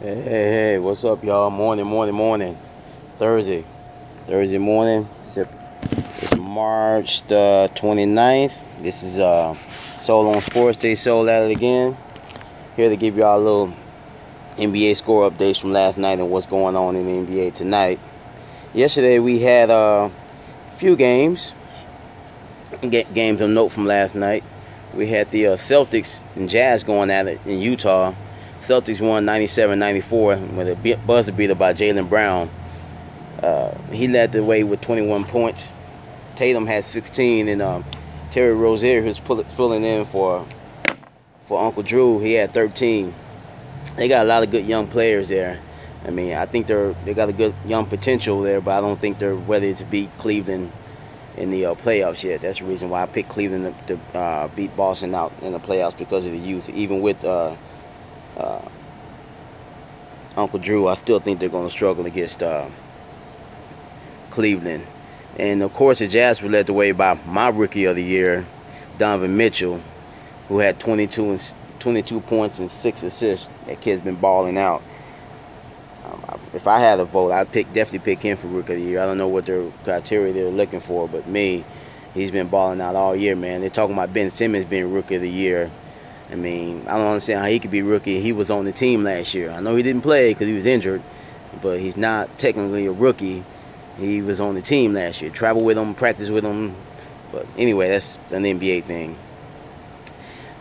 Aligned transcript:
Hey, 0.00 0.14
hey, 0.16 0.22
hey, 0.22 0.78
what's 0.78 1.04
up, 1.04 1.22
y'all? 1.22 1.48
Morning, 1.50 1.86
morning, 1.86 2.14
morning. 2.14 2.58
Thursday. 3.18 3.64
Thursday 4.26 4.58
morning. 4.58 5.08
It's 5.20 6.36
March 6.36 7.24
the 7.28 7.70
29th. 7.76 8.58
This 8.78 9.04
is 9.04 9.20
uh, 9.20 9.54
Soul 9.54 10.34
on 10.34 10.40
Sports 10.42 10.78
Day. 10.78 10.96
Soul 10.96 11.30
at 11.30 11.44
it 11.44 11.52
again. 11.52 11.96
Here 12.74 12.88
to 12.88 12.96
give 12.96 13.16
y'all 13.16 13.38
a 13.38 13.42
little 13.42 13.74
NBA 14.56 14.96
score 14.96 15.30
updates 15.30 15.60
from 15.60 15.72
last 15.72 15.98
night 15.98 16.18
and 16.18 16.30
what's 16.30 16.46
going 16.46 16.74
on 16.74 16.96
in 16.96 17.06
the 17.06 17.32
NBA 17.32 17.54
tonight. 17.54 18.00
Yesterday 18.74 19.20
we 19.20 19.38
had 19.40 19.70
uh, 19.70 20.10
a 20.72 20.76
few 20.78 20.96
games. 20.96 21.52
Games 22.80 23.40
of 23.40 23.50
note 23.50 23.68
from 23.68 23.86
last 23.86 24.16
night. 24.16 24.42
We 24.94 25.06
had 25.08 25.30
the 25.30 25.48
uh, 25.48 25.56
Celtics 25.56 26.20
and 26.34 26.48
Jazz 26.48 26.82
going 26.82 27.10
at 27.10 27.28
it 27.28 27.40
in 27.46 27.60
Utah. 27.60 28.14
Celtics 28.62 29.00
won 29.00 29.26
97-94 29.26 30.54
with 30.54 30.68
a 30.68 30.96
buzzer 31.04 31.32
beater 31.32 31.56
by 31.56 31.74
Jaylen 31.74 32.08
Brown. 32.08 32.48
Uh, 33.42 33.76
he 33.90 34.06
led 34.06 34.30
the 34.30 34.44
way 34.44 34.62
with 34.62 34.80
21 34.80 35.24
points. 35.24 35.68
Tatum 36.36 36.64
had 36.66 36.84
16, 36.84 37.48
and 37.48 37.60
um, 37.60 37.84
Terry 38.30 38.54
Rozier, 38.54 39.02
who's 39.02 39.18
filling 39.18 39.82
in 39.82 40.04
for 40.06 40.46
for 41.46 41.60
Uncle 41.60 41.82
Drew, 41.82 42.20
he 42.20 42.34
had 42.34 42.54
13. 42.54 43.12
They 43.96 44.06
got 44.06 44.24
a 44.24 44.28
lot 44.28 44.44
of 44.44 44.50
good 44.50 44.64
young 44.64 44.86
players 44.86 45.28
there. 45.28 45.60
I 46.06 46.10
mean, 46.10 46.34
I 46.34 46.46
think 46.46 46.68
they're 46.68 46.94
they 47.04 47.14
got 47.14 47.28
a 47.28 47.32
good 47.32 47.54
young 47.66 47.86
potential 47.86 48.42
there, 48.42 48.60
but 48.60 48.78
I 48.78 48.80
don't 48.80 49.00
think 49.00 49.18
they're 49.18 49.34
ready 49.34 49.74
to 49.74 49.84
beat 49.84 50.08
Cleveland 50.18 50.70
in 51.36 51.50
the 51.50 51.66
uh, 51.66 51.74
playoffs 51.74 52.22
yet. 52.22 52.42
That's 52.42 52.60
the 52.60 52.66
reason 52.66 52.90
why 52.90 53.02
I 53.02 53.06
picked 53.06 53.28
Cleveland 53.28 53.74
to, 53.88 53.96
to 53.96 54.18
uh, 54.18 54.48
beat 54.48 54.76
Boston 54.76 55.16
out 55.16 55.32
in 55.42 55.52
the 55.52 55.58
playoffs 55.58 55.98
because 55.98 56.24
of 56.26 56.30
the 56.30 56.38
youth. 56.38 56.70
Even 56.70 57.00
with 57.00 57.24
uh, 57.24 57.56
uh, 58.36 58.60
Uncle 60.36 60.58
Drew, 60.58 60.88
I 60.88 60.94
still 60.94 61.20
think 61.20 61.40
they're 61.40 61.48
going 61.48 61.66
to 61.66 61.70
struggle 61.70 62.06
against 62.06 62.42
uh, 62.42 62.68
Cleveland. 64.30 64.86
And 65.38 65.62
of 65.62 65.72
course, 65.72 65.98
the 65.98 66.08
Jazz 66.08 66.42
were 66.42 66.48
led 66.48 66.66
the 66.66 66.72
way 66.72 66.92
by 66.92 67.18
my 67.26 67.48
rookie 67.48 67.84
of 67.84 67.96
the 67.96 68.02
year, 68.02 68.46
Donovan 68.98 69.36
Mitchell, 69.36 69.80
who 70.48 70.58
had 70.58 70.78
22 70.78 71.30
and 71.30 71.54
22 71.78 72.20
points 72.20 72.58
and 72.58 72.70
six 72.70 73.02
assists. 73.02 73.48
That 73.66 73.80
kid's 73.80 74.02
been 74.02 74.16
balling 74.16 74.58
out. 74.58 74.82
Um, 76.04 76.40
if 76.54 76.66
I 76.66 76.80
had 76.80 77.00
a 77.00 77.04
vote, 77.04 77.32
I'd 77.32 77.50
pick 77.50 77.72
definitely 77.72 78.14
pick 78.14 78.22
him 78.22 78.36
for 78.36 78.46
rookie 78.46 78.74
of 78.74 78.78
the 78.80 78.84
year. 78.84 79.00
I 79.00 79.06
don't 79.06 79.18
know 79.18 79.28
what 79.28 79.46
their 79.46 79.70
criteria 79.84 80.32
they're 80.32 80.50
looking 80.50 80.80
for, 80.80 81.08
but 81.08 81.26
me, 81.26 81.64
he's 82.14 82.30
been 82.30 82.48
balling 82.48 82.80
out 82.80 82.94
all 82.94 83.16
year, 83.16 83.36
man. 83.36 83.60
They're 83.60 83.70
talking 83.70 83.94
about 83.94 84.12
Ben 84.12 84.30
Simmons 84.30 84.64
being 84.66 84.92
rookie 84.92 85.16
of 85.16 85.22
the 85.22 85.30
year. 85.30 85.70
I 86.32 86.34
mean, 86.34 86.82
I 86.88 86.96
don't 86.96 87.08
understand 87.08 87.40
how 87.40 87.46
he 87.46 87.60
could 87.60 87.70
be 87.70 87.82
rookie. 87.82 88.18
He 88.18 88.32
was 88.32 88.50
on 88.50 88.64
the 88.64 88.72
team 88.72 89.04
last 89.04 89.34
year. 89.34 89.50
I 89.50 89.60
know 89.60 89.76
he 89.76 89.82
didn't 89.82 90.00
play 90.00 90.30
because 90.30 90.46
he 90.46 90.54
was 90.54 90.64
injured, 90.64 91.02
but 91.60 91.78
he's 91.78 91.98
not 91.98 92.38
technically 92.38 92.86
a 92.86 92.92
rookie. 92.92 93.44
He 93.98 94.22
was 94.22 94.40
on 94.40 94.54
the 94.54 94.62
team 94.62 94.94
last 94.94 95.20
year. 95.20 95.30
Travel 95.30 95.62
with 95.62 95.76
him, 95.76 95.94
practice 95.94 96.30
with 96.30 96.42
him. 96.42 96.74
But 97.32 97.46
anyway, 97.58 97.90
that's 97.90 98.16
an 98.30 98.44
NBA 98.44 98.84
thing. 98.84 99.18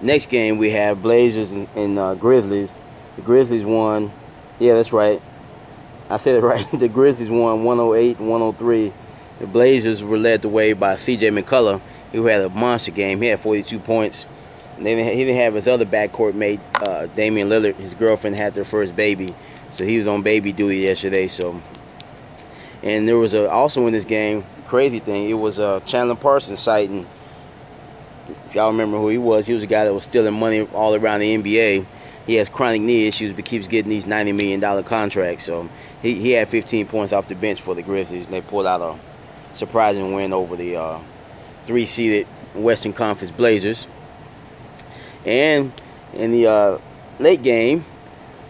Next 0.00 0.26
game 0.26 0.58
we 0.58 0.70
have 0.70 1.02
Blazers 1.02 1.50
and, 1.50 1.68
and 1.74 1.98
uh, 1.98 2.14
Grizzlies. 2.14 2.80
The 3.16 3.22
Grizzlies 3.22 3.64
won. 3.64 4.12
Yeah, 4.60 4.74
that's 4.74 4.92
right. 4.92 5.20
I 6.08 6.16
said 6.16 6.36
it 6.36 6.42
right. 6.42 6.64
the 6.78 6.88
Grizzlies 6.88 7.28
won 7.28 7.64
108 7.64 8.20
103. 8.20 8.92
The 9.40 9.46
Blazers 9.48 10.00
were 10.00 10.16
led 10.16 10.42
the 10.42 10.48
way 10.48 10.74
by 10.74 10.94
C.J. 10.94 11.30
McCollum, 11.30 11.80
who 12.12 12.26
had 12.26 12.42
a 12.42 12.48
monster 12.50 12.92
game. 12.92 13.20
He 13.20 13.28
had 13.28 13.40
42 13.40 13.80
points. 13.80 14.26
They 14.78 14.94
didn't, 14.94 15.14
he 15.14 15.24
didn't 15.24 15.40
have 15.40 15.54
his 15.54 15.68
other 15.68 15.86
backcourt 15.86 16.34
mate, 16.34 16.60
uh, 16.74 17.06
Damian 17.06 17.48
Lillard. 17.48 17.76
His 17.76 17.94
girlfriend 17.94 18.36
had 18.36 18.54
their 18.54 18.64
first 18.64 18.94
baby, 18.94 19.28
so 19.70 19.84
he 19.84 19.98
was 19.98 20.06
on 20.06 20.22
baby 20.22 20.52
duty 20.52 20.78
yesterday. 20.78 21.28
So, 21.28 21.60
and 22.82 23.08
there 23.08 23.16
was 23.16 23.32
a, 23.32 23.48
also 23.48 23.86
in 23.86 23.92
this 23.92 24.04
game, 24.04 24.44
crazy 24.66 24.98
thing. 24.98 25.28
It 25.30 25.34
was 25.34 25.58
uh, 25.58 25.80
Chandler 25.80 26.14
Parsons 26.14 26.60
sighting. 26.60 27.06
If 28.28 28.54
y'all 28.54 28.70
remember 28.70 28.98
who 28.98 29.08
he 29.08 29.18
was, 29.18 29.46
he 29.46 29.54
was 29.54 29.62
a 29.62 29.68
guy 29.68 29.84
that 29.84 29.94
was 29.94 30.04
stealing 30.04 30.34
money 30.34 30.62
all 30.74 30.94
around 30.94 31.20
the 31.20 31.36
NBA. 31.36 31.86
He 32.26 32.34
has 32.34 32.48
chronic 32.48 32.82
knee 32.82 33.06
issues, 33.06 33.32
but 33.32 33.44
keeps 33.44 33.68
getting 33.68 33.88
these 33.88 34.06
ninety 34.06 34.32
million 34.32 34.60
dollar 34.60 34.82
contracts. 34.82 35.44
So 35.44 35.68
he, 36.02 36.14
he 36.14 36.32
had 36.32 36.48
15 36.48 36.86
points 36.86 37.12
off 37.12 37.28
the 37.28 37.34
bench 37.34 37.62
for 37.62 37.74
the 37.74 37.82
Grizzlies, 37.82 38.26
and 38.26 38.34
they 38.34 38.40
pulled 38.40 38.66
out 38.66 38.82
a 38.82 39.56
surprising 39.56 40.12
win 40.12 40.32
over 40.32 40.56
the 40.56 40.76
uh, 40.76 40.98
three-seeded 41.64 42.26
Western 42.54 42.92
Conference 42.92 43.30
Blazers. 43.30 43.86
And 45.26 45.72
in 46.14 46.30
the 46.30 46.46
uh, 46.46 46.78
late 47.18 47.42
game, 47.42 47.84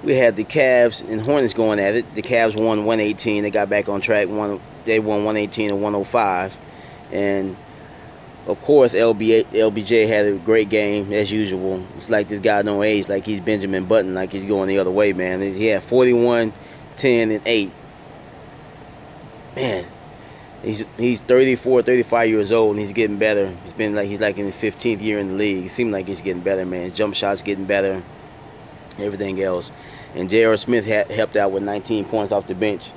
we 0.05 0.15
had 0.15 0.37
the 0.37 0.45
Cavs 0.45 1.03
and 1.09 1.21
Hornets 1.21 1.55
going 1.55 1.81
at 1.81 1.95
it. 1.95 2.15
The 2.15 2.23
Cavs 2.23 2.61
won 2.61 2.85
118. 2.85 3.43
They 3.43 3.51
got 3.51 3.69
back 3.69 3.89
on 3.89 4.01
track. 4.01 4.29
One, 4.29 4.61
they 4.85 5.01
won 5.01 5.25
118 5.25 5.71
and 5.71 5.83
105. 5.83 6.57
And 7.13 7.57
of 8.47 8.61
course, 8.63 8.93
LBA, 8.93 9.47
LBJ 9.47 10.07
had 10.07 10.27
a 10.27 10.37
great 10.37 10.69
game 10.69 11.13
as 11.13 11.33
usual. 11.33 11.85
It's 11.97 12.09
like 12.11 12.29
this 12.29 12.41
guy 12.41 12.63
no 12.63 12.83
age, 12.83 13.09
like 13.09 13.27
he's 13.27 13.41
Benjamin 13.41 13.87
Button, 13.87 14.15
like 14.15 14.31
he's 14.31 14.45
going 14.45 14.69
the 14.69 14.79
other 14.79 14.91
way, 14.91 15.13
man. 15.13 15.41
He 15.41 15.67
had 15.67 15.83
41, 15.83 16.53
10, 16.97 17.31
and 17.31 17.43
8. 17.45 17.73
Man, 19.57 19.87
he's 20.63 20.85
he's 20.97 21.21
34, 21.21 21.83
35 21.83 22.29
years 22.29 22.53
old, 22.53 22.71
and 22.71 22.81
he's 22.81 22.93
getting 22.93 23.19
better. 23.19 23.55
He's 23.65 23.73
been 23.73 23.95
like 23.95 24.09
he's 24.09 24.21
like 24.21 24.39
in 24.39 24.47
his 24.47 24.57
15th 24.57 25.01
year 25.01 25.19
in 25.19 25.29
the 25.29 25.35
league. 25.35 25.67
It 25.67 25.71
seems 25.71 25.93
like 25.93 26.07
he's 26.07 26.21
getting 26.21 26.43
better, 26.43 26.67
man. 26.67 26.83
His 26.83 26.93
jump 26.93 27.15
shots 27.15 27.43
getting 27.43 27.65
better, 27.65 28.03
everything 28.99 29.41
else. 29.43 29.73
And 30.15 30.31
J.R. 30.31 30.57
Smith 30.57 30.87
helped 30.87 31.37
out 31.37 31.53
with 31.53 31.63
19 31.63 32.07
points 32.07 32.33
off 32.33 32.47
the 32.47 32.55
bench. 32.55 32.91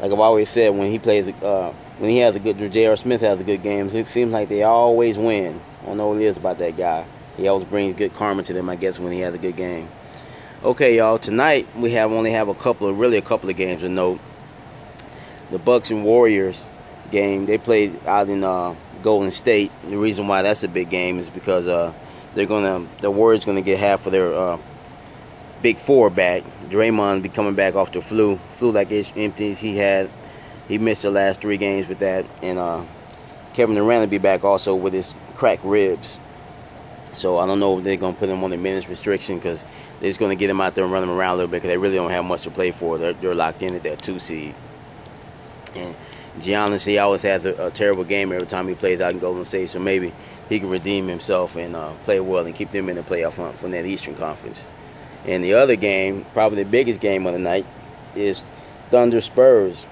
Like 0.00 0.12
I've 0.12 0.20
always 0.20 0.48
said, 0.48 0.70
when 0.70 0.90
he 0.90 0.98
plays, 0.98 1.28
uh, 1.28 1.72
when 1.98 2.10
he 2.10 2.18
has 2.18 2.36
a 2.36 2.38
good, 2.38 2.72
J.R. 2.72 2.96
Smith 2.96 3.20
has 3.22 3.40
a 3.40 3.44
good 3.44 3.62
game. 3.62 3.88
It 3.88 4.06
seems 4.06 4.32
like 4.32 4.48
they 4.48 4.62
always 4.62 5.18
win. 5.18 5.60
I 5.82 5.86
don't 5.86 5.96
know 5.96 6.08
what 6.08 6.18
it 6.18 6.24
is 6.24 6.36
about 6.36 6.58
that 6.58 6.76
guy. 6.76 7.06
He 7.36 7.48
always 7.48 7.66
brings 7.66 7.96
good 7.96 8.14
karma 8.14 8.42
to 8.44 8.52
them, 8.52 8.68
I 8.68 8.76
guess, 8.76 8.98
when 8.98 9.12
he 9.12 9.20
has 9.20 9.34
a 9.34 9.38
good 9.38 9.56
game. 9.56 9.88
Okay, 10.62 10.96
y'all. 10.96 11.18
Tonight 11.18 11.66
we 11.74 11.92
have 11.92 12.12
only 12.12 12.30
have 12.32 12.48
a 12.48 12.54
couple 12.54 12.86
of 12.86 12.98
really 12.98 13.16
a 13.16 13.22
couple 13.22 13.50
of 13.50 13.56
games 13.56 13.80
to 13.80 13.88
note. 13.88 14.20
The 15.50 15.58
Bucks 15.58 15.90
and 15.90 16.04
Warriors 16.04 16.68
game. 17.10 17.46
They 17.46 17.58
played 17.58 18.04
out 18.06 18.28
in 18.28 18.44
uh, 18.44 18.74
Golden 19.02 19.30
State. 19.30 19.72
The 19.88 19.96
reason 19.96 20.28
why 20.28 20.42
that's 20.42 20.62
a 20.62 20.68
big 20.68 20.90
game 20.90 21.18
is 21.18 21.28
because 21.28 21.68
uh, 21.68 21.92
they're 22.34 22.46
gonna 22.46 22.86
the 23.00 23.10
Warriors 23.10 23.44
gonna 23.44 23.62
get 23.62 23.78
half 23.78 24.06
of 24.06 24.12
their 24.12 24.34
uh, 24.34 24.58
big 25.62 25.78
four 25.78 26.10
back. 26.10 26.42
Draymond 26.68 27.22
be 27.22 27.28
coming 27.28 27.54
back 27.54 27.74
off 27.74 27.92
the 27.92 28.00
flu, 28.00 28.36
flu 28.52 28.70
like 28.70 28.92
empties 28.92 29.58
he 29.58 29.76
had. 29.76 30.10
He 30.68 30.78
missed 30.78 31.02
the 31.02 31.10
last 31.10 31.40
three 31.40 31.56
games 31.56 31.88
with 31.88 31.98
that, 31.98 32.24
and 32.42 32.58
uh, 32.58 32.84
Kevin 33.54 33.74
Durant 33.74 34.00
will 34.00 34.06
be 34.06 34.18
back 34.18 34.44
also 34.44 34.74
with 34.74 34.92
his 34.92 35.14
cracked 35.34 35.64
ribs. 35.64 36.18
So 37.12 37.38
I 37.38 37.46
don't 37.46 37.58
know 37.58 37.78
if 37.78 37.84
they're 37.84 37.96
gonna 37.96 38.16
put 38.16 38.28
him 38.28 38.44
on 38.44 38.50
the 38.50 38.56
minutes 38.56 38.88
restriction 38.88 39.36
because 39.36 39.64
they're 39.98 40.08
just 40.08 40.20
gonna 40.20 40.36
get 40.36 40.48
him 40.48 40.60
out 40.60 40.74
there 40.74 40.84
and 40.84 40.92
run 40.92 41.02
him 41.02 41.10
around 41.10 41.34
a 41.34 41.36
little 41.38 41.50
bit 41.50 41.56
because 41.56 41.70
they 41.70 41.76
really 41.76 41.96
don't 41.96 42.10
have 42.10 42.24
much 42.24 42.42
to 42.42 42.50
play 42.50 42.70
for. 42.70 42.98
They're, 42.98 43.14
they're 43.14 43.34
locked 43.34 43.62
in 43.62 43.74
at 43.74 43.82
that 43.82 44.00
two 44.00 44.20
seed. 44.20 44.54
And 45.74 45.96
Giannis, 46.38 47.02
always 47.02 47.22
has 47.22 47.44
a, 47.44 47.66
a, 47.66 47.70
terrible 47.70 48.04
game 48.04 48.32
every 48.32 48.46
time 48.46 48.68
he 48.68 48.74
plays 48.74 49.00
out 49.00 49.12
in 49.12 49.18
Golden 49.18 49.44
State, 49.44 49.68
so 49.68 49.80
maybe 49.80 50.12
he 50.48 50.60
can 50.60 50.70
redeem 50.70 51.08
himself 51.08 51.56
and 51.56 51.74
uh, 51.74 51.92
play 52.04 52.20
well 52.20 52.46
and 52.46 52.54
keep 52.54 52.70
them 52.70 52.88
in 52.88 52.96
the 52.96 53.02
playoff 53.02 53.34
hunt 53.34 53.56
from 53.56 53.72
that 53.72 53.84
Eastern 53.84 54.14
Conference. 54.14 54.68
And 55.26 55.42
the 55.42 55.54
other 55.54 55.76
game, 55.76 56.24
probably 56.32 56.62
the 56.62 56.70
biggest 56.70 57.00
game 57.00 57.26
of 57.26 57.32
the 57.32 57.38
night, 57.38 57.66
is 58.14 58.44
Thunder 58.90 59.20
Spurs. 59.20 59.86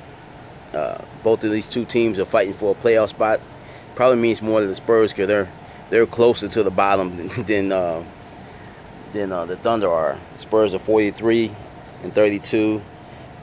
Uh, 0.73 1.03
both 1.23 1.45
of 1.45 1.51
these 1.51 1.67
two 1.67 1.85
teams 1.85 2.19
are 2.19 2.25
fighting 2.25 2.55
for 2.55 2.73
a 2.73 2.75
playoff 2.75 3.09
spot. 3.09 3.41
Probably 3.95 4.19
means 4.19 4.41
more 4.41 4.61
to 4.61 4.67
the 4.67 4.75
Spurs 4.75 5.13
because 5.13 5.27
they're 5.29 5.51
they're 5.91 6.07
closer 6.07 6.49
to 6.49 6.63
the 6.63 6.71
bottom 6.71 7.17
than 7.17 7.29
than, 7.47 7.73
uh, 7.73 8.05
than 9.13 9.33
uh, 9.33 9.45
the 9.45 9.57
Thunder 9.57 9.91
are. 9.91 10.19
The 10.33 10.39
Spurs 10.39 10.75
are 10.75 10.79
43 10.79 11.55
and 12.05 12.15
32, 12.15 12.81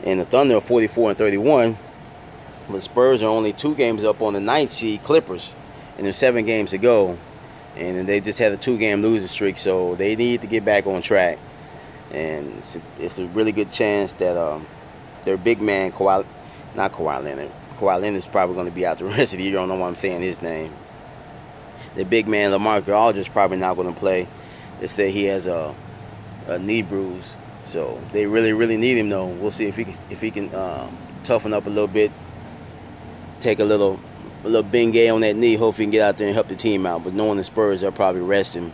and 0.03 0.19
the 0.19 0.25
Thunder 0.25 0.55
are 0.57 0.61
44 0.61 1.09
and 1.09 1.17
31. 1.17 1.77
The 2.69 2.81
Spurs 2.81 3.21
are 3.21 3.27
only 3.27 3.53
two 3.53 3.75
games 3.75 4.03
up 4.03 4.21
on 4.21 4.33
the 4.33 4.39
ninth 4.39 4.71
seed 4.71 5.03
Clippers, 5.03 5.55
and 5.97 6.05
there's 6.05 6.15
seven 6.15 6.45
games 6.45 6.71
to 6.71 6.77
go. 6.77 7.17
And 7.75 8.07
they 8.07 8.21
just 8.21 8.39
had 8.39 8.53
a 8.53 8.57
two-game 8.57 9.01
losing 9.01 9.27
streak, 9.27 9.57
so 9.57 9.95
they 9.95 10.15
need 10.15 10.41
to 10.41 10.47
get 10.47 10.63
back 10.63 10.87
on 10.87 11.01
track. 11.01 11.37
And 12.11 12.57
it's 12.57 12.75
a, 12.75 12.81
it's 12.99 13.17
a 13.19 13.27
really 13.27 13.51
good 13.51 13.71
chance 13.71 14.13
that 14.13 14.37
um, 14.37 14.65
their 15.23 15.37
big 15.37 15.61
man, 15.61 15.91
Kawhi, 15.91 16.25
not 16.73 16.93
Kawhi 16.93 17.23
Leonard, 17.23 17.51
Kawhi 17.77 18.01
Leonard 18.01 18.17
is 18.17 18.25
probably 18.25 18.55
going 18.55 18.67
to 18.67 18.71
be 18.71 18.85
out 18.85 18.97
the 18.97 19.05
rest 19.05 19.33
of 19.33 19.39
the 19.39 19.43
year. 19.45 19.57
I 19.57 19.61
don't 19.61 19.69
know 19.69 19.75
why 19.75 19.87
I'm 19.87 19.95
saying 19.95 20.21
his 20.21 20.41
name. 20.41 20.73
The 21.95 22.03
big 22.03 22.27
man, 22.27 22.53
Aldridge, 22.53 23.17
is 23.17 23.29
probably 23.29 23.57
not 23.57 23.75
going 23.75 23.93
to 23.93 23.99
play. 23.99 24.27
They 24.79 24.87
say 24.87 25.11
he 25.11 25.25
has 25.25 25.47
a, 25.47 25.73
a 26.47 26.59
knee 26.59 26.81
bruise, 26.81 27.37
so 27.63 28.01
they 28.11 28.25
really, 28.25 28.53
really 28.53 28.77
need 28.77 28.97
him. 28.97 29.09
Though 29.09 29.27
we'll 29.27 29.51
see 29.51 29.65
if 29.65 29.75
he 29.75 29.85
can, 29.85 29.95
if 30.09 30.19
he 30.19 30.31
can 30.31 30.53
uh, 30.53 30.89
toughen 31.23 31.53
up 31.53 31.67
a 31.67 31.69
little 31.69 31.87
bit, 31.87 32.11
take 33.45 33.59
a 33.59 33.63
little 33.63 33.99
a 34.43 34.49
little 34.49 34.69
Bengay 34.69 35.13
on 35.13 35.21
that 35.21 35.35
knee. 35.35 35.55
Hopefully, 35.55 35.83
he 35.83 35.85
can 35.85 35.91
get 35.91 36.01
out 36.01 36.17
there 36.17 36.27
and 36.27 36.35
help 36.35 36.47
the 36.47 36.55
team 36.55 36.85
out. 36.85 37.03
But 37.03 37.13
knowing 37.13 37.37
the 37.37 37.43
Spurs, 37.43 37.81
they'll 37.81 37.91
probably 37.91 38.21
rest 38.21 38.55
him, 38.55 38.73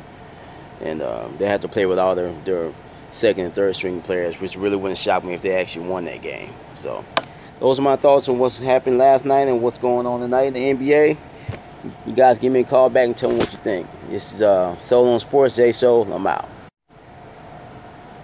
and 0.81 1.01
uh, 1.01 1.27
they 1.37 1.47
have 1.47 1.61
to 1.61 1.67
play 1.67 1.85
with 1.85 1.99
all 1.99 2.15
their 2.15 2.33
their 2.45 2.73
second 3.11 3.45
and 3.45 3.53
third 3.53 3.75
string 3.75 4.01
players, 4.01 4.39
which 4.39 4.55
really 4.55 4.77
wouldn't 4.77 4.97
shock 4.97 5.23
me 5.23 5.33
if 5.33 5.41
they 5.41 5.53
actually 5.53 5.87
won 5.87 6.05
that 6.05 6.21
game. 6.21 6.53
So 6.75 7.03
those 7.59 7.77
are 7.77 7.81
my 7.81 7.97
thoughts 7.97 8.29
on 8.29 8.39
what's 8.39 8.57
happened 8.57 8.97
last 8.97 9.25
night 9.25 9.47
and 9.47 9.61
what's 9.61 9.77
going 9.77 10.07
on 10.07 10.21
tonight 10.21 10.53
in 10.53 10.53
the 10.53 10.73
NBA. 10.73 11.17
You 12.05 12.13
guys 12.13 12.39
give 12.39 12.53
me 12.53 12.61
a 12.61 12.63
call 12.63 12.89
back 12.89 13.05
and 13.05 13.17
tell 13.17 13.31
me 13.31 13.37
what 13.37 13.51
you 13.51 13.57
think. 13.57 13.87
This 14.09 14.33
is 14.33 14.41
uh, 14.41 14.77
Solo 14.77 15.11
on 15.11 15.19
Sports 15.19 15.55
J 15.55 15.71
So. 15.71 16.03
I'm 16.03 16.25
out. 16.27 16.50